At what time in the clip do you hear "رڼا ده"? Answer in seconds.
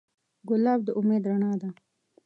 1.29-1.69